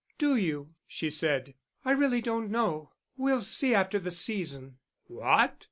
"Do 0.17 0.35
you?" 0.35 0.73
she 0.87 1.11
said. 1.11 1.53
"I 1.85 1.91
really 1.91 2.21
don't 2.21 2.49
know. 2.49 2.89
We'll 3.17 3.41
see 3.41 3.75
after 3.75 3.99
the 3.99 4.09
season." 4.09 4.79
"What? 5.03 5.55